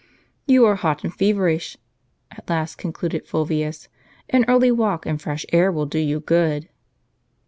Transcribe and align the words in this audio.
"You 0.47 0.65
are 0.65 0.77
hot 0.77 1.03
and 1.03 1.13
feverish," 1.13 1.77
at 2.31 2.49
last 2.49 2.79
concluded 2.79 3.27
Fulvius; 3.27 3.87
"an 4.31 4.45
early 4.47 4.71
walk, 4.71 5.05
and 5.05 5.21
fresh 5.21 5.45
air, 5.53 5.71
will 5.71 5.85
do 5.85 5.99
you 5.99 6.19
good." 6.19 6.69